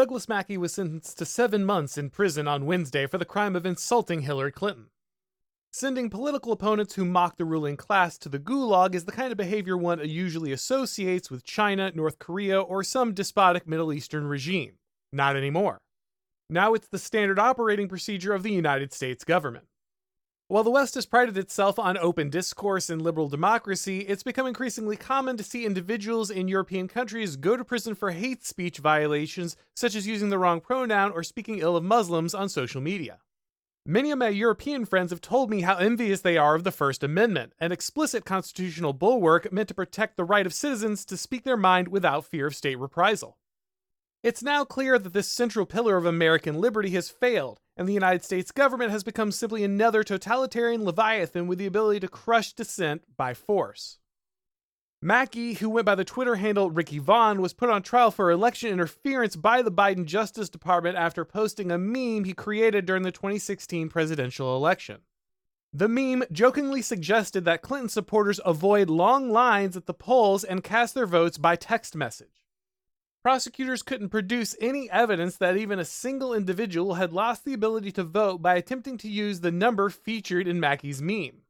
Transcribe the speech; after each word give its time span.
Douglass 0.00 0.30
Mackey 0.30 0.56
was 0.56 0.72
sentenced 0.72 1.18
to 1.18 1.26
seven 1.26 1.62
months 1.62 1.98
in 1.98 2.08
prison 2.08 2.48
on 2.48 2.64
Wednesday 2.64 3.06
for 3.06 3.18
the 3.18 3.26
crime 3.26 3.54
of 3.54 3.66
insulting 3.66 4.22
Hillary 4.22 4.50
Clinton. 4.50 4.86
Sending 5.70 6.08
political 6.08 6.52
opponents 6.52 6.94
who 6.94 7.04
mock 7.04 7.36
the 7.36 7.44
ruling 7.44 7.76
class 7.76 8.16
to 8.16 8.30
the 8.30 8.38
gulag 8.38 8.94
is 8.94 9.04
the 9.04 9.12
kind 9.12 9.30
of 9.30 9.36
behavior 9.36 9.76
one 9.76 10.00
usually 10.08 10.52
associates 10.52 11.30
with 11.30 11.44
China, 11.44 11.92
North 11.94 12.18
Korea, 12.18 12.62
or 12.62 12.82
some 12.82 13.12
despotic 13.12 13.68
Middle 13.68 13.92
Eastern 13.92 14.26
regime. 14.26 14.78
Not 15.12 15.36
anymore. 15.36 15.82
Now 16.48 16.72
it's 16.72 16.88
the 16.88 16.98
standard 16.98 17.38
operating 17.38 17.86
procedure 17.86 18.32
of 18.32 18.42
the 18.42 18.52
United 18.52 18.94
States 18.94 19.22
government. 19.22 19.66
While 20.50 20.64
the 20.64 20.70
West 20.70 20.96
has 20.96 21.06
prided 21.06 21.38
itself 21.38 21.78
on 21.78 21.96
open 21.96 22.28
discourse 22.28 22.90
and 22.90 23.00
liberal 23.00 23.28
democracy, 23.28 24.00
it's 24.00 24.24
become 24.24 24.48
increasingly 24.48 24.96
common 24.96 25.36
to 25.36 25.44
see 25.44 25.64
individuals 25.64 26.28
in 26.28 26.48
European 26.48 26.88
countries 26.88 27.36
go 27.36 27.56
to 27.56 27.64
prison 27.64 27.94
for 27.94 28.10
hate 28.10 28.44
speech 28.44 28.78
violations, 28.78 29.56
such 29.76 29.94
as 29.94 30.08
using 30.08 30.28
the 30.28 30.38
wrong 30.38 30.60
pronoun 30.60 31.12
or 31.12 31.22
speaking 31.22 31.60
ill 31.60 31.76
of 31.76 31.84
Muslims 31.84 32.34
on 32.34 32.48
social 32.48 32.80
media. 32.80 33.20
Many 33.86 34.10
of 34.10 34.18
my 34.18 34.26
European 34.26 34.86
friends 34.86 35.12
have 35.12 35.20
told 35.20 35.50
me 35.50 35.60
how 35.60 35.76
envious 35.76 36.20
they 36.20 36.36
are 36.36 36.56
of 36.56 36.64
the 36.64 36.72
First 36.72 37.04
Amendment, 37.04 37.52
an 37.60 37.70
explicit 37.70 38.24
constitutional 38.24 38.92
bulwark 38.92 39.52
meant 39.52 39.68
to 39.68 39.74
protect 39.74 40.16
the 40.16 40.24
right 40.24 40.46
of 40.46 40.52
citizens 40.52 41.04
to 41.04 41.16
speak 41.16 41.44
their 41.44 41.56
mind 41.56 41.86
without 41.86 42.24
fear 42.24 42.48
of 42.48 42.56
state 42.56 42.76
reprisal. 42.76 43.38
It's 44.22 44.42
now 44.42 44.64
clear 44.66 44.98
that 44.98 45.14
this 45.14 45.32
central 45.32 45.64
pillar 45.64 45.96
of 45.96 46.04
American 46.04 46.60
liberty 46.60 46.90
has 46.90 47.08
failed, 47.08 47.58
and 47.74 47.88
the 47.88 47.94
United 47.94 48.22
States 48.22 48.52
government 48.52 48.90
has 48.90 49.02
become 49.02 49.32
simply 49.32 49.64
another 49.64 50.04
totalitarian 50.04 50.84
leviathan 50.84 51.46
with 51.46 51.58
the 51.58 51.64
ability 51.64 52.00
to 52.00 52.08
crush 52.08 52.52
dissent 52.52 53.02
by 53.16 53.32
force. 53.32 53.98
Mackey, 55.00 55.54
who 55.54 55.70
went 55.70 55.86
by 55.86 55.94
the 55.94 56.04
Twitter 56.04 56.34
handle 56.34 56.70
Ricky 56.70 56.98
Vaughn, 56.98 57.40
was 57.40 57.54
put 57.54 57.70
on 57.70 57.82
trial 57.82 58.10
for 58.10 58.30
election 58.30 58.70
interference 58.70 59.36
by 59.36 59.62
the 59.62 59.72
Biden 59.72 60.04
Justice 60.04 60.50
Department 60.50 60.98
after 60.98 61.24
posting 61.24 61.70
a 61.70 61.78
meme 61.78 62.24
he 62.24 62.34
created 62.34 62.84
during 62.84 63.04
the 63.04 63.10
2016 63.10 63.88
presidential 63.88 64.54
election. 64.54 64.98
The 65.72 65.88
meme 65.88 66.24
jokingly 66.30 66.82
suggested 66.82 67.46
that 67.46 67.62
Clinton 67.62 67.88
supporters 67.88 68.40
avoid 68.44 68.90
long 68.90 69.30
lines 69.30 69.78
at 69.78 69.86
the 69.86 69.94
polls 69.94 70.44
and 70.44 70.62
cast 70.62 70.94
their 70.94 71.06
votes 71.06 71.38
by 71.38 71.56
text 71.56 71.96
message. 71.96 72.39
Prosecutors 73.22 73.82
couldn't 73.82 74.08
produce 74.08 74.56
any 74.62 74.90
evidence 74.90 75.36
that 75.36 75.58
even 75.58 75.78
a 75.78 75.84
single 75.84 76.32
individual 76.32 76.94
had 76.94 77.12
lost 77.12 77.44
the 77.44 77.52
ability 77.52 77.92
to 77.92 78.02
vote 78.02 78.40
by 78.40 78.54
attempting 78.54 78.96
to 78.96 79.10
use 79.10 79.40
the 79.40 79.50
number 79.50 79.90
featured 79.90 80.48
in 80.48 80.58
Mackey's 80.58 81.02
meme. 81.02 81.42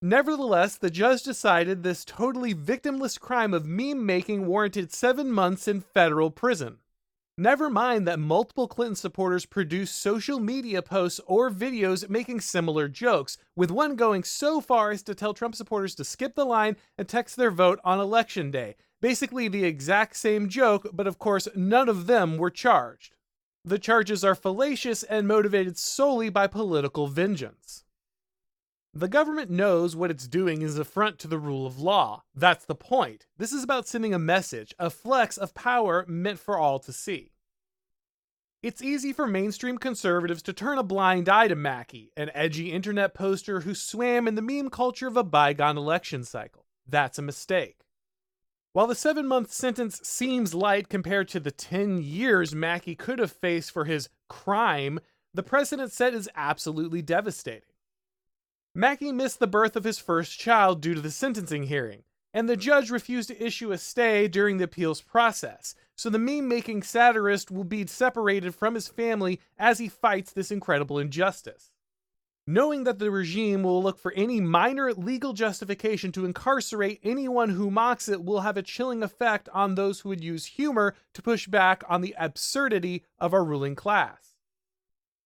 Nevertheless, 0.00 0.76
the 0.76 0.88
judge 0.90 1.22
decided 1.22 1.82
this 1.82 2.06
totally 2.06 2.54
victimless 2.54 3.20
crime 3.20 3.52
of 3.52 3.66
meme 3.66 4.06
making 4.06 4.46
warranted 4.46 4.90
seven 4.90 5.30
months 5.30 5.68
in 5.68 5.82
federal 5.82 6.30
prison. 6.30 6.78
Never 7.36 7.68
mind 7.68 8.08
that 8.08 8.18
multiple 8.18 8.66
Clinton 8.66 8.96
supporters 8.96 9.44
produced 9.44 10.00
social 10.00 10.40
media 10.40 10.80
posts 10.80 11.20
or 11.26 11.50
videos 11.50 12.08
making 12.08 12.40
similar 12.40 12.88
jokes, 12.88 13.36
with 13.54 13.70
one 13.70 13.96
going 13.96 14.24
so 14.24 14.62
far 14.62 14.90
as 14.90 15.02
to 15.02 15.14
tell 15.14 15.34
Trump 15.34 15.54
supporters 15.54 15.94
to 15.96 16.04
skip 16.04 16.34
the 16.34 16.46
line 16.46 16.76
and 16.96 17.06
text 17.06 17.36
their 17.36 17.50
vote 17.50 17.80
on 17.84 18.00
election 18.00 18.50
day. 18.50 18.76
Basically, 19.02 19.48
the 19.48 19.64
exact 19.64 20.16
same 20.16 20.48
joke, 20.48 20.88
but 20.92 21.08
of 21.08 21.18
course, 21.18 21.48
none 21.56 21.88
of 21.88 22.06
them 22.06 22.38
were 22.38 22.50
charged. 22.50 23.16
The 23.64 23.78
charges 23.78 24.24
are 24.24 24.36
fallacious 24.36 25.02
and 25.02 25.26
motivated 25.26 25.76
solely 25.76 26.30
by 26.30 26.46
political 26.46 27.08
vengeance. 27.08 27.84
The 28.94 29.08
government 29.08 29.50
knows 29.50 29.96
what 29.96 30.10
it's 30.10 30.28
doing 30.28 30.62
is 30.62 30.78
affront 30.78 31.18
to 31.20 31.28
the 31.28 31.38
rule 31.38 31.66
of 31.66 31.80
law. 31.80 32.22
That's 32.34 32.64
the 32.64 32.76
point. 32.76 33.26
This 33.38 33.52
is 33.52 33.64
about 33.64 33.88
sending 33.88 34.14
a 34.14 34.18
message, 34.20 34.72
a 34.78 34.88
flex 34.88 35.36
of 35.36 35.54
power 35.54 36.04
meant 36.06 36.38
for 36.38 36.56
all 36.56 36.78
to 36.80 36.92
see. 36.92 37.32
It's 38.62 38.82
easy 38.82 39.12
for 39.12 39.26
mainstream 39.26 39.78
conservatives 39.78 40.42
to 40.42 40.52
turn 40.52 40.78
a 40.78 40.84
blind 40.84 41.28
eye 41.28 41.48
to 41.48 41.56
Mackey, 41.56 42.12
an 42.16 42.30
edgy 42.34 42.70
internet 42.70 43.14
poster 43.14 43.62
who 43.62 43.74
swam 43.74 44.28
in 44.28 44.36
the 44.36 44.42
meme 44.42 44.70
culture 44.70 45.08
of 45.08 45.16
a 45.16 45.24
bygone 45.24 45.76
election 45.76 46.22
cycle. 46.22 46.66
That's 46.86 47.18
a 47.18 47.22
mistake. 47.22 47.81
While 48.74 48.86
the 48.86 48.94
seven 48.94 49.26
month 49.26 49.52
sentence 49.52 50.00
seems 50.02 50.54
light 50.54 50.88
compared 50.88 51.28
to 51.28 51.40
the 51.40 51.50
10 51.50 52.02
years 52.02 52.54
Mackey 52.54 52.94
could 52.94 53.18
have 53.18 53.32
faced 53.32 53.70
for 53.70 53.84
his 53.84 54.08
crime, 54.30 54.98
the 55.34 55.42
precedent 55.42 55.92
set 55.92 56.14
is 56.14 56.30
absolutely 56.34 57.02
devastating. 57.02 57.68
Mackey 58.74 59.12
missed 59.12 59.40
the 59.40 59.46
birth 59.46 59.76
of 59.76 59.84
his 59.84 59.98
first 59.98 60.38
child 60.38 60.80
due 60.80 60.94
to 60.94 61.02
the 61.02 61.10
sentencing 61.10 61.64
hearing, 61.64 62.04
and 62.32 62.48
the 62.48 62.56
judge 62.56 62.90
refused 62.90 63.28
to 63.28 63.44
issue 63.44 63.72
a 63.72 63.76
stay 63.76 64.26
during 64.26 64.56
the 64.56 64.64
appeals 64.64 65.02
process, 65.02 65.74
so 65.94 66.08
the 66.08 66.18
meme 66.18 66.48
making 66.48 66.82
satirist 66.82 67.50
will 67.50 67.64
be 67.64 67.86
separated 67.86 68.54
from 68.54 68.74
his 68.74 68.88
family 68.88 69.38
as 69.58 69.80
he 69.80 69.88
fights 69.88 70.32
this 70.32 70.50
incredible 70.50 70.98
injustice. 70.98 71.71
Knowing 72.46 72.82
that 72.82 72.98
the 72.98 73.10
regime 73.10 73.62
will 73.62 73.80
look 73.80 73.96
for 73.96 74.12
any 74.14 74.40
minor 74.40 74.92
legal 74.92 75.32
justification 75.32 76.10
to 76.10 76.24
incarcerate 76.24 76.98
anyone 77.04 77.50
who 77.50 77.70
mocks 77.70 78.08
it 78.08 78.24
will 78.24 78.40
have 78.40 78.56
a 78.56 78.62
chilling 78.62 79.00
effect 79.00 79.48
on 79.50 79.76
those 79.76 80.00
who 80.00 80.08
would 80.08 80.24
use 80.24 80.46
humor 80.46 80.92
to 81.14 81.22
push 81.22 81.46
back 81.46 81.84
on 81.88 82.00
the 82.00 82.16
absurdity 82.18 83.04
of 83.20 83.32
our 83.32 83.44
ruling 83.44 83.76
class. 83.76 84.34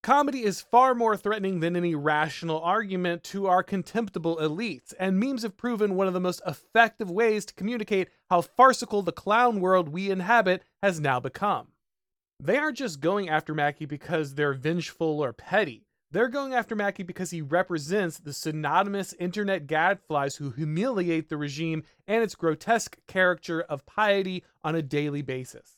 Comedy 0.02 0.44
is 0.44 0.60
far 0.60 0.94
more 0.94 1.16
threatening 1.16 1.60
than 1.60 1.74
any 1.74 1.94
rational 1.94 2.60
argument 2.60 3.24
to 3.24 3.46
our 3.46 3.62
contemptible 3.62 4.36
elites, 4.36 4.92
and 5.00 5.18
memes 5.18 5.42
have 5.42 5.56
proven 5.56 5.96
one 5.96 6.06
of 6.06 6.12
the 6.12 6.20
most 6.20 6.42
effective 6.46 7.10
ways 7.10 7.46
to 7.46 7.54
communicate 7.54 8.08
how 8.28 8.42
farcical 8.42 9.00
the 9.00 9.10
clown 9.10 9.58
world 9.58 9.88
we 9.88 10.10
inhabit 10.10 10.62
has 10.82 11.00
now 11.00 11.18
become. 11.18 11.68
They 12.38 12.58
aren't 12.58 12.76
just 12.76 13.00
going 13.00 13.30
after 13.30 13.54
Mackey 13.54 13.86
because 13.86 14.34
they're 14.34 14.52
vengeful 14.52 15.18
or 15.20 15.32
petty. 15.32 15.85
They're 16.16 16.28
going 16.28 16.54
after 16.54 16.74
Mackey 16.74 17.02
because 17.02 17.28
he 17.30 17.42
represents 17.42 18.18
the 18.18 18.32
synonymous 18.32 19.12
internet 19.18 19.66
gadflies 19.66 20.38
who 20.38 20.50
humiliate 20.50 21.28
the 21.28 21.36
regime 21.36 21.82
and 22.08 22.22
its 22.22 22.34
grotesque 22.34 22.96
caricature 23.06 23.60
of 23.60 23.84
piety 23.84 24.42
on 24.64 24.74
a 24.74 24.80
daily 24.80 25.20
basis. 25.20 25.76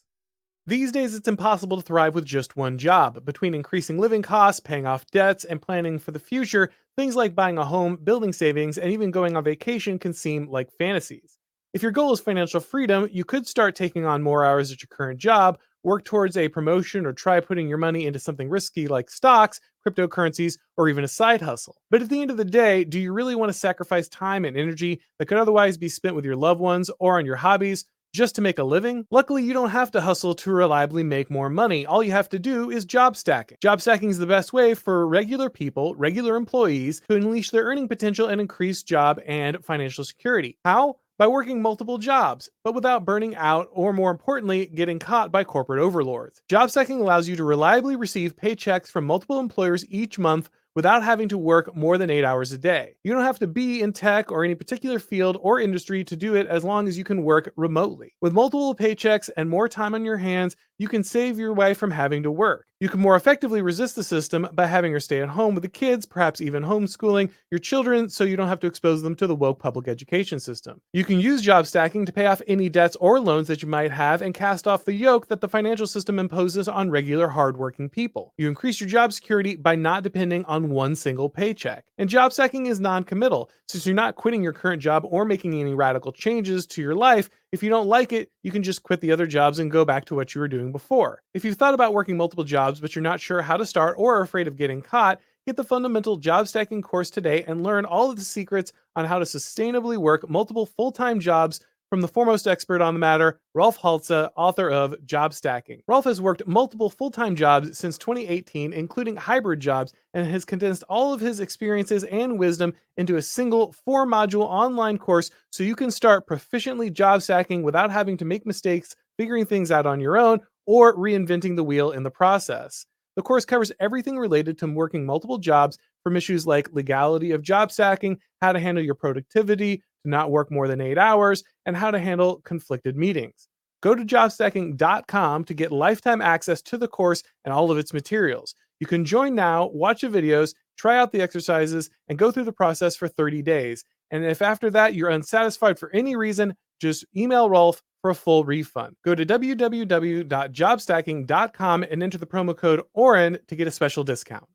These 0.64 0.92
days, 0.92 1.16
it's 1.16 1.26
impossible 1.26 1.78
to 1.78 1.82
thrive 1.82 2.14
with 2.14 2.24
just 2.24 2.56
one 2.56 2.78
job. 2.78 3.24
Between 3.24 3.52
increasing 3.52 3.98
living 3.98 4.22
costs, 4.22 4.60
paying 4.60 4.86
off 4.86 5.10
debts, 5.10 5.44
and 5.44 5.60
planning 5.60 5.98
for 5.98 6.12
the 6.12 6.20
future, 6.20 6.70
things 6.94 7.16
like 7.16 7.34
buying 7.34 7.58
a 7.58 7.64
home, 7.64 7.96
building 7.96 8.32
savings, 8.32 8.78
and 8.78 8.92
even 8.92 9.10
going 9.10 9.36
on 9.36 9.42
vacation 9.42 9.98
can 9.98 10.12
seem 10.12 10.48
like 10.48 10.70
fantasies. 10.70 11.36
If 11.74 11.82
your 11.82 11.90
goal 11.90 12.12
is 12.12 12.20
financial 12.20 12.60
freedom, 12.60 13.08
you 13.10 13.24
could 13.24 13.48
start 13.48 13.74
taking 13.74 14.06
on 14.06 14.22
more 14.22 14.44
hours 14.44 14.70
at 14.70 14.82
your 14.82 14.88
current 14.88 15.18
job, 15.18 15.58
work 15.82 16.04
towards 16.04 16.36
a 16.36 16.48
promotion, 16.48 17.06
or 17.06 17.12
try 17.12 17.40
putting 17.40 17.68
your 17.68 17.78
money 17.78 18.06
into 18.06 18.20
something 18.20 18.48
risky 18.48 18.86
like 18.86 19.10
stocks, 19.10 19.60
cryptocurrencies, 19.88 20.58
or 20.76 20.88
even 20.88 21.04
a 21.04 21.08
side 21.08 21.40
hustle. 21.40 21.76
But 21.90 22.02
at 22.02 22.08
the 22.08 22.20
end 22.20 22.30
of 22.30 22.36
the 22.36 22.44
day, 22.44 22.84
do 22.84 22.98
you 22.98 23.12
really 23.12 23.34
want 23.34 23.50
to 23.50 23.58
sacrifice 23.58 24.08
time 24.08 24.44
and 24.44 24.56
energy 24.56 25.00
that 25.18 25.26
could 25.26 25.38
otherwise 25.38 25.76
be 25.76 25.88
spent 25.88 26.14
with 26.16 26.24
your 26.24 26.36
loved 26.36 26.60
ones 26.60 26.90
or 26.98 27.18
on 27.18 27.26
your 27.26 27.36
hobbies 27.36 27.84
just 28.14 28.34
to 28.34 28.40
make 28.40 28.58
a 28.58 28.64
living? 28.64 29.06
Luckily, 29.10 29.42
you 29.42 29.52
don't 29.52 29.70
have 29.70 29.90
to 29.92 30.00
hustle 30.00 30.34
to 30.34 30.50
reliably 30.50 31.02
make 31.02 31.30
more 31.30 31.50
money. 31.50 31.86
All 31.86 32.02
you 32.02 32.12
have 32.12 32.28
to 32.30 32.38
do 32.38 32.70
is 32.70 32.84
job 32.84 33.16
stacking. 33.16 33.58
Job 33.62 33.80
stacking 33.80 34.10
is 34.10 34.18
the 34.18 34.26
best 34.26 34.52
way 34.52 34.74
for 34.74 35.06
regular 35.06 35.50
people, 35.50 35.94
regular 35.94 36.36
employees, 36.36 37.02
to 37.08 37.16
unleash 37.16 37.50
their 37.50 37.64
earning 37.64 37.88
potential 37.88 38.28
and 38.28 38.40
increase 38.40 38.82
job 38.82 39.20
and 39.26 39.64
financial 39.64 40.04
security. 40.04 40.56
How? 40.64 40.96
By 41.18 41.26
working 41.26 41.60
multiple 41.60 41.98
jobs, 41.98 42.48
but 42.62 42.76
without 42.76 43.04
burning 43.04 43.34
out 43.34 43.66
or, 43.72 43.92
more 43.92 44.12
importantly, 44.12 44.66
getting 44.66 45.00
caught 45.00 45.32
by 45.32 45.42
corporate 45.42 45.80
overlords. 45.80 46.40
Job 46.48 46.70
stacking 46.70 47.00
allows 47.00 47.26
you 47.26 47.34
to 47.34 47.42
reliably 47.42 47.96
receive 47.96 48.36
paychecks 48.36 48.86
from 48.86 49.04
multiple 49.04 49.40
employers 49.40 49.84
each 49.88 50.16
month 50.16 50.48
without 50.76 51.02
having 51.02 51.28
to 51.30 51.36
work 51.36 51.74
more 51.74 51.98
than 51.98 52.08
eight 52.08 52.22
hours 52.22 52.52
a 52.52 52.58
day. 52.58 52.94
You 53.02 53.12
don't 53.12 53.24
have 53.24 53.40
to 53.40 53.48
be 53.48 53.82
in 53.82 53.92
tech 53.92 54.30
or 54.30 54.44
any 54.44 54.54
particular 54.54 55.00
field 55.00 55.36
or 55.40 55.58
industry 55.58 56.04
to 56.04 56.14
do 56.14 56.36
it 56.36 56.46
as 56.46 56.62
long 56.62 56.86
as 56.86 56.96
you 56.96 57.02
can 57.02 57.24
work 57.24 57.52
remotely. 57.56 58.14
With 58.20 58.32
multiple 58.32 58.76
paychecks 58.76 59.28
and 59.36 59.50
more 59.50 59.68
time 59.68 59.96
on 59.96 60.04
your 60.04 60.18
hands, 60.18 60.54
you 60.78 60.86
can 60.86 61.02
save 61.02 61.36
your 61.36 61.52
wife 61.52 61.78
from 61.78 61.90
having 61.90 62.22
to 62.22 62.30
work. 62.30 62.67
You 62.80 62.88
can 62.88 63.00
more 63.00 63.16
effectively 63.16 63.60
resist 63.60 63.96
the 63.96 64.04
system 64.04 64.46
by 64.52 64.66
having 64.66 64.92
her 64.92 65.00
stay 65.00 65.20
at 65.20 65.28
home 65.28 65.56
with 65.56 65.62
the 65.62 65.68
kids, 65.68 66.06
perhaps 66.06 66.40
even 66.40 66.62
homeschooling 66.62 67.28
your 67.50 67.58
children 67.58 68.08
so 68.08 68.22
you 68.22 68.36
don't 68.36 68.46
have 68.46 68.60
to 68.60 68.68
expose 68.68 69.02
them 69.02 69.16
to 69.16 69.26
the 69.26 69.34
woke 69.34 69.58
public 69.58 69.88
education 69.88 70.38
system. 70.38 70.80
You 70.92 71.04
can 71.04 71.18
use 71.18 71.42
job 71.42 71.66
stacking 71.66 72.06
to 72.06 72.12
pay 72.12 72.26
off 72.26 72.40
any 72.46 72.68
debts 72.68 72.94
or 73.00 73.18
loans 73.18 73.48
that 73.48 73.62
you 73.62 73.68
might 73.68 73.90
have 73.90 74.22
and 74.22 74.32
cast 74.32 74.68
off 74.68 74.84
the 74.84 74.92
yoke 74.92 75.26
that 75.26 75.40
the 75.40 75.48
financial 75.48 75.88
system 75.88 76.20
imposes 76.20 76.68
on 76.68 76.88
regular 76.88 77.26
hardworking 77.26 77.88
people. 77.88 78.32
You 78.38 78.46
increase 78.46 78.78
your 78.78 78.88
job 78.88 79.12
security 79.12 79.56
by 79.56 79.74
not 79.74 80.04
depending 80.04 80.44
on 80.44 80.70
one 80.70 80.94
single 80.94 81.28
paycheck. 81.28 81.84
And 81.98 82.08
job 82.08 82.32
stacking 82.32 82.66
is 82.66 82.78
non 82.78 83.02
committal, 83.02 83.50
since 83.66 83.86
you're 83.86 83.94
not 83.96 84.14
quitting 84.14 84.44
your 84.44 84.52
current 84.52 84.80
job 84.80 85.04
or 85.08 85.24
making 85.24 85.52
any 85.60 85.74
radical 85.74 86.12
changes 86.12 86.64
to 86.68 86.80
your 86.80 86.94
life 86.94 87.28
if 87.52 87.62
you 87.62 87.70
don't 87.70 87.88
like 87.88 88.12
it, 88.12 88.30
you 88.42 88.50
can 88.50 88.62
just 88.62 88.82
quit 88.82 89.00
the 89.00 89.12
other 89.12 89.26
jobs 89.26 89.58
and 89.58 89.70
go 89.70 89.84
back 89.84 90.04
to 90.06 90.14
what 90.14 90.34
you 90.34 90.40
were 90.40 90.48
doing 90.48 90.70
before. 90.70 91.22
If 91.32 91.44
you've 91.44 91.56
thought 91.56 91.74
about 91.74 91.94
working 91.94 92.16
multiple 92.16 92.44
jobs 92.44 92.80
but 92.80 92.94
you're 92.94 93.02
not 93.02 93.20
sure 93.20 93.40
how 93.40 93.56
to 93.56 93.66
start 93.66 93.96
or 93.98 94.16
are 94.16 94.22
afraid 94.22 94.48
of 94.48 94.56
getting 94.56 94.82
caught, 94.82 95.20
get 95.46 95.56
the 95.56 95.64
fundamental 95.64 96.18
job 96.18 96.46
stacking 96.46 96.82
course 96.82 97.10
today 97.10 97.44
and 97.44 97.62
learn 97.62 97.86
all 97.86 98.10
of 98.10 98.16
the 98.16 98.24
secrets 98.24 98.72
on 98.96 99.06
how 99.06 99.18
to 99.18 99.24
sustainably 99.24 99.96
work 99.96 100.28
multiple 100.28 100.66
full 100.66 100.92
time 100.92 101.20
jobs 101.20 101.60
from 101.90 102.00
the 102.00 102.08
foremost 102.08 102.46
expert 102.46 102.82
on 102.82 102.94
the 102.94 103.00
matter, 103.00 103.40
Rolf 103.54 103.76
Halse, 103.76 104.10
author 104.36 104.70
of 104.70 104.94
Job 105.06 105.32
Stacking. 105.32 105.82
Rolf 105.88 106.04
has 106.04 106.20
worked 106.20 106.46
multiple 106.46 106.90
full 106.90 107.10
time 107.10 107.34
jobs 107.34 107.78
since 107.78 107.96
2018, 107.98 108.72
including 108.72 109.16
hybrid 109.16 109.60
jobs, 109.60 109.92
and 110.14 110.26
has 110.26 110.44
condensed 110.44 110.84
all 110.88 111.12
of 111.12 111.20
his 111.20 111.40
experiences 111.40 112.04
and 112.04 112.38
wisdom 112.38 112.74
into 112.96 113.16
a 113.16 113.22
single 113.22 113.72
four 113.84 114.06
module 114.06 114.44
online 114.44 114.98
course 114.98 115.30
so 115.50 115.62
you 115.62 115.76
can 115.76 115.90
start 115.90 116.26
proficiently 116.26 116.92
job 116.92 117.22
stacking 117.22 117.62
without 117.62 117.90
having 117.90 118.16
to 118.18 118.24
make 118.24 118.46
mistakes, 118.46 118.94
figuring 119.16 119.46
things 119.46 119.70
out 119.70 119.86
on 119.86 120.00
your 120.00 120.18
own, 120.18 120.40
or 120.66 120.96
reinventing 120.96 121.56
the 121.56 121.64
wheel 121.64 121.92
in 121.92 122.02
the 122.02 122.10
process. 122.10 122.84
The 123.16 123.22
course 123.22 123.44
covers 123.44 123.72
everything 123.80 124.16
related 124.16 124.58
to 124.58 124.66
working 124.66 125.04
multiple 125.04 125.38
jobs 125.38 125.76
from 126.04 126.16
issues 126.16 126.46
like 126.46 126.72
legality 126.72 127.32
of 127.32 127.42
job 127.42 127.72
stacking, 127.72 128.18
how 128.40 128.52
to 128.52 128.60
handle 128.60 128.84
your 128.84 128.94
productivity, 128.94 129.82
to 130.02 130.10
not 130.10 130.30
work 130.30 130.50
more 130.50 130.68
than 130.68 130.80
eight 130.80 130.98
hours, 130.98 131.42
and 131.66 131.76
how 131.76 131.90
to 131.90 131.98
handle 131.98 132.40
conflicted 132.44 132.96
meetings. 132.96 133.48
Go 133.80 133.94
to 133.94 134.04
jobstacking.com 134.04 135.44
to 135.44 135.54
get 135.54 135.70
lifetime 135.70 136.20
access 136.20 136.60
to 136.62 136.76
the 136.76 136.88
course 136.88 137.22
and 137.44 137.54
all 137.54 137.70
of 137.70 137.78
its 137.78 137.92
materials. 137.92 138.54
You 138.80 138.86
can 138.86 139.04
join 139.04 139.34
now, 139.34 139.68
watch 139.68 140.00
the 140.00 140.08
videos, 140.08 140.54
try 140.76 140.98
out 140.98 141.12
the 141.12 141.20
exercises, 141.20 141.90
and 142.08 142.18
go 142.18 142.30
through 142.30 142.44
the 142.44 142.52
process 142.52 142.96
for 142.96 143.08
30 143.08 143.42
days. 143.42 143.84
And 144.10 144.24
if 144.24 144.42
after 144.42 144.70
that 144.70 144.94
you're 144.94 145.10
unsatisfied 145.10 145.78
for 145.78 145.90
any 145.92 146.16
reason, 146.16 146.56
just 146.80 147.04
email 147.16 147.50
Rolf 147.50 147.82
for 148.00 148.10
a 148.10 148.14
full 148.14 148.44
refund. 148.44 148.96
Go 149.04 149.14
to 149.14 149.26
www.jobstacking.com 149.26 151.82
and 151.82 152.02
enter 152.02 152.18
the 152.18 152.26
promo 152.26 152.56
code 152.56 152.82
Auron 152.94 153.38
to 153.48 153.56
get 153.56 153.68
a 153.68 153.72
special 153.72 154.04
discount. 154.04 154.46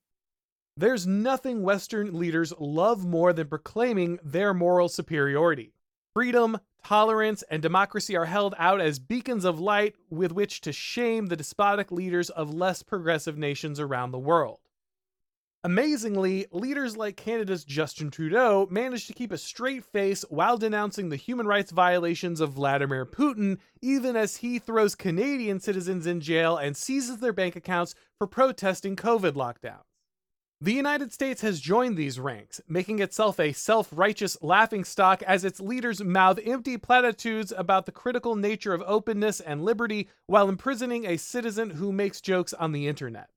There's 0.76 1.06
nothing 1.06 1.62
Western 1.62 2.18
leaders 2.18 2.52
love 2.60 3.06
more 3.06 3.32
than 3.32 3.48
proclaiming 3.48 4.18
their 4.24 4.56
moral 4.56 4.90
superiority. 4.90 5.72
Freedom, 6.16 6.60
tolerance, 6.84 7.44
and 7.44 7.62
democracy 7.62 8.16
are 8.16 8.26
held 8.26 8.56
out 8.58 8.82
as 8.82 8.98
beacons 8.98 9.46
of 9.46 9.60
light 9.60 9.96
with 10.10 10.32
which 10.32 10.62
to 10.62 10.74
shame 10.74 11.28
the 11.28 11.36
despotic 11.36 11.92
leaders 11.92 12.32
of 12.32 12.54
less 12.54 12.82
progressive 12.82 13.38
nations 13.38 13.80
around 13.80 14.12
the 14.12 14.20
world. 14.20 14.62
Amazingly, 15.64 16.48
leaders 16.52 16.98
like 16.98 17.18
Canada's 17.18 17.64
Justin 17.64 18.10
Trudeau 18.10 18.68
managed 18.70 19.08
to 19.08 19.14
keep 19.14 19.32
a 19.32 19.38
straight 19.38 19.86
face 19.86 20.26
while 20.30 20.58
denouncing 20.58 21.10
the 21.10 21.16
human 21.16 21.46
rights 21.46 21.72
violations 21.72 22.42
of 22.42 22.54
Vladimir 22.54 23.06
Putin, 23.06 23.60
even 23.82 24.16
as 24.16 24.38
he 24.38 24.58
throws 24.58 24.96
Canadian 24.96 25.60
citizens 25.60 26.08
in 26.08 26.20
jail 26.20 26.58
and 26.58 26.76
seizes 26.76 27.20
their 27.20 27.32
bank 27.32 27.56
accounts 27.56 27.94
for 28.18 28.28
protesting 28.28 28.96
COVID 28.96 29.34
lockdowns. 29.34 29.93
The 30.64 30.72
United 30.72 31.12
States 31.12 31.42
has 31.42 31.60
joined 31.60 31.98
these 31.98 32.22
ranks, 32.22 32.62
making 32.70 33.00
itself 33.00 33.38
a 33.38 33.52
self 33.52 33.90
righteous 33.92 34.38
laughingstock 34.42 35.22
as 35.24 35.44
its 35.44 35.60
leaders 35.60 36.02
mouth 36.02 36.40
empty 36.42 36.78
platitudes 36.78 37.52
about 37.52 37.86
the 37.86 37.92
critical 37.92 38.36
nature 38.36 38.74
of 38.74 38.82
openness 38.86 39.42
and 39.42 39.66
liberty 39.66 40.08
while 40.26 40.48
imprisoning 40.48 41.06
a 41.06 41.18
citizen 41.18 41.72
who 41.72 41.92
makes 41.92 42.22
jokes 42.22 42.54
on 42.54 42.72
the 42.72 42.88
internet. 42.88 43.30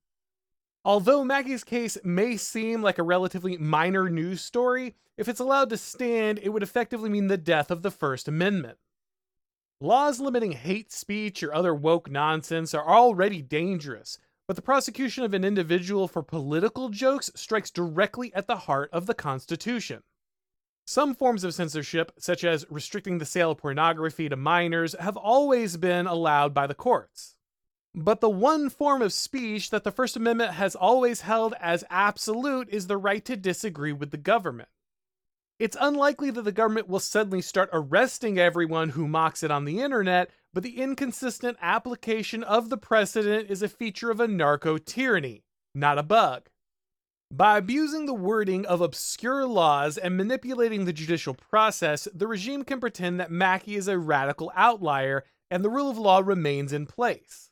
Although 0.85 1.25
Mackey's 1.25 1.65
case 1.65 1.99
may 2.05 2.37
seem 2.37 2.81
like 2.81 2.97
a 2.97 3.03
relatively 3.03 3.57
minor 3.57 4.09
news 4.09 4.41
story, 4.41 4.95
if 5.17 5.29
it's 5.29 5.41
allowed 5.41 5.71
to 5.71 5.77
stand, 5.77 6.39
it 6.45 6.51
would 6.51 6.63
effectively 6.63 7.11
mean 7.11 7.27
the 7.27 7.37
death 7.37 7.73
of 7.73 7.83
the 7.83 7.91
First 7.91 8.29
Amendment. 8.29 8.79
Laws 9.81 10.21
limiting 10.21 10.53
hate 10.53 10.93
speech 10.93 11.43
or 11.43 11.53
other 11.53 11.75
woke 11.75 12.09
nonsense 12.09 12.73
are 12.73 12.89
already 12.89 13.43
dangerous, 13.43 14.17
but 14.47 14.57
the 14.57 14.63
prosecution 14.63 15.25
of 15.25 15.35
an 15.35 15.45
individual 15.45 16.07
for 16.07 16.23
political 16.23 16.89
jokes 16.89 17.31
strikes 17.35 17.71
directly 17.71 18.33
at 18.35 18.47
the 18.47 18.57
heart 18.57 18.89
of 18.93 19.07
the 19.07 19.15
Constitution. 19.15 20.03
Some 20.85 21.17
forms 21.17 21.43
of 21.43 21.53
censorship, 21.53 22.13
such 22.17 22.45
as 22.45 22.65
restricting 22.71 23.19
the 23.19 23.25
sale 23.25 23.51
of 23.51 23.59
pornography 23.59 24.29
to 24.29 24.37
minors, 24.37 24.95
have 25.01 25.17
always 25.17 25.77
been 25.77 26.07
allowed 26.07 26.55
by 26.55 26.69
the 26.69 26.75
courts. 26.75 27.35
But 27.93 28.21
the 28.21 28.31
one 28.31 28.71
form 28.71 29.03
of 29.03 29.13
speech 29.13 29.71
that 29.71 29.83
the 29.83 29.91
First 29.91 30.17
Amendment 30.17 30.53
has 30.53 30.77
always 30.77 31.23
held 31.23 31.55
as 31.61 31.83
absolute 31.91 32.69
is 32.69 32.87
the 32.87 32.99
right 32.99 33.25
to 33.25 33.37
disagree 33.37 33.93
with 33.93 34.13
the 34.13 34.17
government. 34.17 34.69
It's 35.59 35.77
unlikely 35.81 36.31
that 36.33 36.43
the 36.43 36.53
government 36.53 36.89
will 36.89 37.01
suddenly 37.01 37.41
start 37.41 37.71
arresting 37.73 38.39
everyone 38.39 38.91
who 38.91 39.09
mocks 39.09 39.43
it 39.43 39.51
on 39.51 39.65
the 39.65 39.81
internet, 39.81 40.31
but 40.53 40.63
the 40.63 40.79
inconsistent 40.83 41.57
application 41.63 42.43
of 42.45 42.69
the 42.69 42.77
precedent 42.77 43.51
is 43.51 43.63
a 43.63 43.69
feature 43.69 44.11
of 44.11 44.21
a 44.21 44.29
narco 44.29 44.77
tyranny, 44.77 45.45
not 45.75 45.99
a 45.99 46.03
bug. 46.03 46.51
By 47.33 47.57
abusing 47.57 48.05
the 48.05 48.15
wording 48.15 48.67
of 48.67 48.83
obscure 48.83 49.47
laws 49.47 49.97
and 49.97 50.17
manipulating 50.17 50.85
the 50.85 50.93
judicial 50.93 51.33
process, 51.33 52.07
the 52.15 52.29
regime 52.29 52.63
can 52.63 52.79
pretend 52.79 53.19
that 53.19 53.31
Mackey 53.31 53.77
is 53.77 53.89
a 53.89 53.99
radical 53.99 54.53
outlier 54.55 55.25
and 55.51 55.65
the 55.65 55.71
rule 55.71 55.91
of 55.91 55.97
law 55.97 56.19
remains 56.19 56.73
in 56.73 56.87
place. 56.87 57.51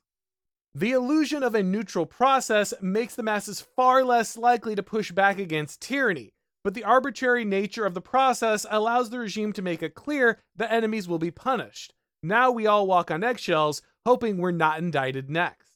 The 0.75 0.93
illusion 0.93 1.43
of 1.43 1.55
a 1.55 1.63
neutral 1.63 2.05
process 2.05 2.75
makes 2.83 3.15
the 3.15 3.23
masses 3.23 3.63
far 3.63 4.05
less 4.05 4.37
likely 4.37 4.75
to 4.75 4.83
push 4.83 5.11
back 5.11 5.39
against 5.39 5.81
tyranny, 5.81 6.34
but 6.65 6.75
the 6.75 6.83
arbitrary 6.83 7.45
nature 7.45 7.85
of 7.85 7.95
the 7.95 8.01
process 8.01 8.67
allows 8.71 9.11
the 9.11 9.19
regime 9.19 9.53
to 9.53 9.63
make 9.63 9.83
it 9.83 9.95
clear 9.95 10.41
that 10.57 10.73
enemies 10.73 11.07
will 11.07 11.19
be 11.19 11.31
punished. 11.31 11.93
Now 12.23 12.51
we 12.51 12.67
all 12.67 12.87
walk 12.87 13.11
on 13.11 13.23
eggshells, 13.23 13.83
hoping 14.07 14.39
we're 14.39 14.51
not 14.51 14.79
indicted 14.79 15.29
next. 15.29 15.73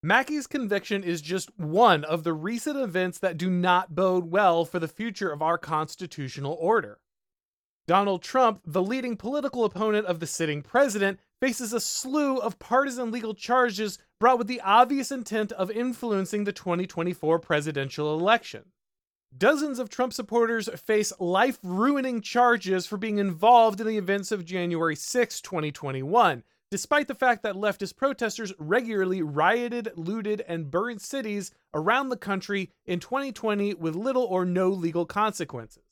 Mackey's 0.00 0.46
conviction 0.46 1.02
is 1.02 1.20
just 1.20 1.50
one 1.58 2.04
of 2.04 2.22
the 2.22 2.32
recent 2.32 2.78
events 2.78 3.18
that 3.18 3.36
do 3.36 3.50
not 3.50 3.96
bode 3.96 4.30
well 4.30 4.64
for 4.64 4.78
the 4.78 4.86
future 4.86 5.32
of 5.32 5.42
our 5.42 5.58
constitutional 5.58 6.56
order. 6.60 7.00
Donald 7.88 8.22
Trump, 8.22 8.60
the 8.64 8.82
leading 8.82 9.16
political 9.16 9.64
opponent 9.64 10.06
of 10.06 10.20
the 10.20 10.26
sitting 10.26 10.62
president, 10.62 11.18
faces 11.40 11.72
a 11.72 11.80
slew 11.80 12.36
of 12.36 12.60
partisan 12.60 13.10
legal 13.10 13.34
charges 13.34 13.98
brought 14.20 14.38
with 14.38 14.46
the 14.46 14.60
obvious 14.60 15.10
intent 15.10 15.50
of 15.52 15.70
influencing 15.70 16.44
the 16.44 16.52
2024 16.52 17.40
presidential 17.40 18.16
election. 18.16 18.66
Dozens 19.36 19.78
of 19.78 19.88
Trump 19.88 20.12
supporters 20.12 20.68
face 20.80 21.12
life 21.20 21.58
ruining 21.62 22.22
charges 22.22 22.86
for 22.86 22.96
being 22.96 23.18
involved 23.18 23.80
in 23.80 23.86
the 23.86 23.98
events 23.98 24.32
of 24.32 24.44
January 24.44 24.96
6, 24.96 25.40
2021, 25.42 26.42
despite 26.70 27.06
the 27.06 27.14
fact 27.14 27.42
that 27.42 27.54
leftist 27.54 27.96
protesters 27.96 28.52
regularly 28.58 29.22
rioted, 29.22 29.92
looted, 29.94 30.44
and 30.48 30.70
burned 30.70 31.02
cities 31.02 31.52
around 31.72 32.08
the 32.08 32.16
country 32.16 32.72
in 32.86 32.98
2020 32.98 33.74
with 33.74 33.94
little 33.94 34.24
or 34.24 34.44
no 34.44 34.70
legal 34.70 35.04
consequences. 35.04 35.84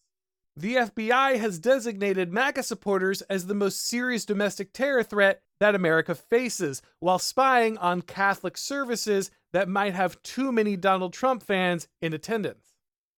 The 0.56 0.77
FBI 0.77 1.38
has 1.38 1.59
designated 1.59 2.33
MAGA 2.33 2.62
supporters 2.62 3.21
as 3.23 3.47
the 3.47 3.55
most 3.55 3.87
serious 3.87 4.25
domestic 4.25 4.73
terror 4.73 5.02
threat 5.02 5.43
that 5.61 5.75
America 5.75 6.14
faces, 6.14 6.81
while 6.99 7.19
spying 7.19 7.76
on 7.78 8.02
Catholic 8.02 8.57
services 8.57 9.31
that 9.52 9.69
might 9.69 9.95
have 9.95 10.21
too 10.23 10.50
many 10.50 10.75
Donald 10.76 11.12
Trump 11.12 11.43
fans 11.43 11.87
in 12.00 12.14
attendance. 12.14 12.75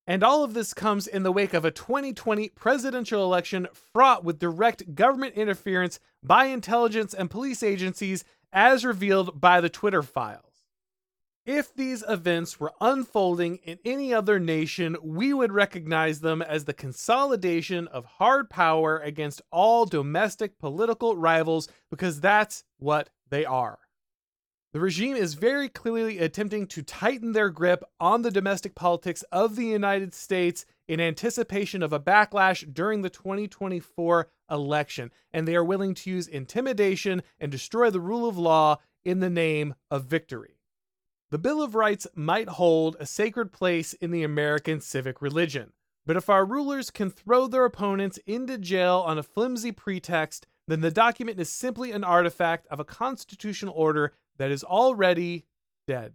And 0.08 0.24
all 0.24 0.42
of 0.42 0.54
this 0.54 0.72
comes 0.72 1.06
in 1.06 1.22
the 1.22 1.30
wake 1.30 1.52
of 1.52 1.66
a 1.66 1.70
2020 1.70 2.48
presidential 2.48 3.22
election 3.22 3.68
fraught 3.92 4.24
with 4.24 4.38
direct 4.38 4.94
government 4.94 5.34
interference 5.34 6.00
by 6.22 6.46
intelligence 6.46 7.12
and 7.12 7.30
police 7.30 7.62
agencies, 7.62 8.24
as 8.50 8.86
revealed 8.86 9.38
by 9.38 9.60
the 9.60 9.68
Twitter 9.68 10.02
files. 10.02 10.64
If 11.44 11.74
these 11.74 12.02
events 12.08 12.58
were 12.58 12.72
unfolding 12.80 13.56
in 13.56 13.80
any 13.84 14.14
other 14.14 14.40
nation, 14.40 14.96
we 15.02 15.34
would 15.34 15.52
recognize 15.52 16.20
them 16.20 16.40
as 16.40 16.64
the 16.64 16.72
consolidation 16.72 17.86
of 17.88 18.06
hard 18.06 18.48
power 18.48 18.98
against 18.98 19.42
all 19.52 19.84
domestic 19.84 20.58
political 20.58 21.18
rivals 21.18 21.68
because 21.90 22.18
that's 22.18 22.64
what 22.78 23.10
they 23.28 23.44
are. 23.44 23.78
The 24.74 24.80
regime 24.80 25.16
is 25.16 25.32
very 25.32 25.70
clearly 25.70 26.18
attempting 26.18 26.66
to 26.68 26.82
tighten 26.82 27.32
their 27.32 27.48
grip 27.48 27.82
on 27.98 28.20
the 28.20 28.30
domestic 28.30 28.74
politics 28.74 29.22
of 29.32 29.56
the 29.56 29.64
United 29.64 30.12
States 30.12 30.66
in 30.86 31.00
anticipation 31.00 31.82
of 31.82 31.94
a 31.94 32.00
backlash 32.00 32.70
during 32.74 33.00
the 33.00 33.08
2024 33.08 34.28
election, 34.50 35.10
and 35.32 35.48
they 35.48 35.56
are 35.56 35.64
willing 35.64 35.94
to 35.94 36.10
use 36.10 36.28
intimidation 36.28 37.22
and 37.40 37.50
destroy 37.50 37.88
the 37.88 38.00
rule 38.00 38.28
of 38.28 38.36
law 38.36 38.76
in 39.06 39.20
the 39.20 39.30
name 39.30 39.74
of 39.90 40.04
victory. 40.04 40.58
The 41.30 41.38
Bill 41.38 41.62
of 41.62 41.74
Rights 41.74 42.06
might 42.14 42.48
hold 42.50 42.96
a 43.00 43.06
sacred 43.06 43.52
place 43.52 43.94
in 43.94 44.10
the 44.10 44.22
American 44.22 44.82
civic 44.82 45.22
religion, 45.22 45.72
but 46.04 46.16
if 46.16 46.28
our 46.28 46.44
rulers 46.44 46.90
can 46.90 47.08
throw 47.08 47.46
their 47.46 47.64
opponents 47.64 48.18
into 48.26 48.58
jail 48.58 49.02
on 49.06 49.16
a 49.16 49.22
flimsy 49.22 49.72
pretext, 49.72 50.46
then 50.66 50.82
the 50.82 50.90
document 50.90 51.40
is 51.40 51.48
simply 51.48 51.90
an 51.92 52.04
artifact 52.04 52.66
of 52.66 52.80
a 52.80 52.84
constitutional 52.84 53.72
order 53.74 54.12
that 54.38 54.50
is 54.50 54.64
already 54.64 55.44
dead. 55.86 56.14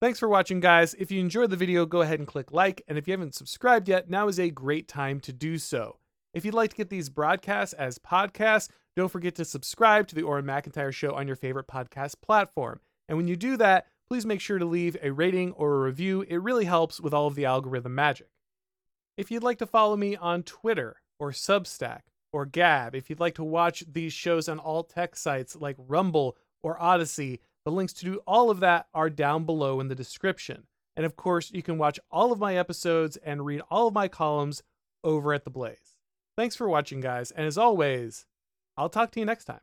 Thanks 0.00 0.18
for 0.18 0.28
watching, 0.28 0.60
guys. 0.60 0.94
If 0.94 1.10
you 1.10 1.20
enjoyed 1.20 1.50
the 1.50 1.56
video, 1.56 1.84
go 1.84 2.00
ahead 2.00 2.18
and 2.18 2.26
click 2.26 2.52
like, 2.52 2.82
and 2.88 2.96
if 2.96 3.06
you 3.06 3.12
haven't 3.12 3.34
subscribed 3.34 3.86
yet, 3.88 4.08
now 4.08 4.28
is 4.28 4.40
a 4.40 4.48
great 4.48 4.88
time 4.88 5.20
to 5.20 5.32
do 5.32 5.58
so. 5.58 5.98
If 6.32 6.44
you'd 6.44 6.54
like 6.54 6.70
to 6.70 6.76
get 6.76 6.88
these 6.88 7.10
broadcasts 7.10 7.74
as 7.74 7.98
podcasts, 7.98 8.70
don't 8.96 9.10
forget 9.10 9.34
to 9.34 9.44
subscribe 9.44 10.08
to 10.08 10.14
the 10.14 10.22
Auron 10.22 10.46
Macintyre 10.46 10.92
Show 10.92 11.14
on 11.14 11.26
your 11.26 11.36
favorite 11.36 11.66
podcast 11.66 12.14
platform. 12.22 12.80
And 13.08 13.18
when 13.18 13.28
you 13.28 13.36
do 13.36 13.58
that, 13.58 13.88
please 14.08 14.24
make 14.24 14.40
sure 14.40 14.58
to 14.58 14.64
leave 14.64 14.96
a 15.02 15.10
rating 15.10 15.52
or 15.52 15.74
a 15.76 15.80
review. 15.80 16.22
It 16.22 16.40
really 16.40 16.64
helps 16.64 16.98
with 16.98 17.12
all 17.12 17.26
of 17.26 17.34
the 17.34 17.44
algorithm 17.44 17.94
magic. 17.94 18.28
If 19.18 19.30
you'd 19.30 19.42
like 19.42 19.58
to 19.58 19.66
follow 19.66 19.96
me 19.96 20.16
on 20.16 20.44
Twitter 20.44 20.96
or 21.18 21.30
Substack 21.30 22.00
or 22.32 22.46
Gab, 22.46 22.94
if 22.94 23.10
you'd 23.10 23.20
like 23.20 23.34
to 23.36 23.44
watch 23.44 23.84
these 23.90 24.12
shows 24.12 24.48
on 24.48 24.58
all 24.58 24.84
tech 24.84 25.16
sites 25.16 25.56
like 25.56 25.76
Rumble 25.78 26.36
or 26.62 26.80
Odysee, 26.82 27.40
the 27.64 27.70
links 27.70 27.92
to 27.94 28.04
do 28.04 28.20
all 28.26 28.50
of 28.50 28.60
that 28.60 28.86
are 28.94 29.10
down 29.10 29.44
below 29.44 29.80
in 29.80 29.88
the 29.88 29.94
description. 29.94 30.64
And 30.96 31.06
of 31.06 31.16
course, 31.16 31.50
you 31.50 31.62
can 31.62 31.78
watch 31.78 32.00
all 32.10 32.32
of 32.32 32.38
my 32.38 32.56
episodes 32.56 33.16
and 33.16 33.44
read 33.44 33.62
all 33.70 33.88
of 33.88 33.94
my 33.94 34.08
columns 34.08 34.62
over 35.02 35.32
at 35.32 35.44
The 35.44 35.50
Blaze. 35.50 35.96
Thanks 36.36 36.56
for 36.56 36.68
watching, 36.68 37.00
guys, 37.00 37.30
and 37.30 37.46
as 37.46 37.58
always, 37.58 38.26
I'll 38.76 38.88
talk 38.88 39.10
to 39.12 39.20
you 39.20 39.26
next 39.26 39.44
time. 39.44 39.60